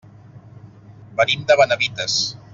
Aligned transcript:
Venim 1.21 1.45
de 1.53 1.59
Benavites. 1.61 2.19